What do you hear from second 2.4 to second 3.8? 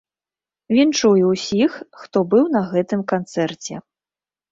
на гэтым канцэрце.